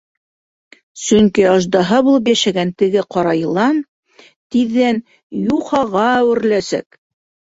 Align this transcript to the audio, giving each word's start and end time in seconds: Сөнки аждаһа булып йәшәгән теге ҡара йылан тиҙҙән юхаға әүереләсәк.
Сөнки 0.99 1.43
аждаһа 1.49 1.99
булып 2.07 2.31
йәшәгән 2.31 2.71
теге 2.83 3.03
ҡара 3.15 3.33
йылан 3.41 3.81
тиҙҙән 4.55 5.03
юхаға 5.51 6.07
әүереләсәк. 6.23 6.99